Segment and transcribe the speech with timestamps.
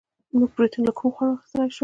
[0.37, 1.79] موږ پروټین له کومو خوړو اخیستلی شو